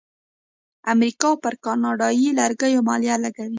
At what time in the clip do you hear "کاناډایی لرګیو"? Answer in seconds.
1.65-2.85